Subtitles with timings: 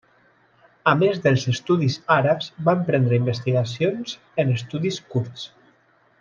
[0.91, 5.47] A més dels estudis àrabs, va emprendre investigacions en estudis kurds.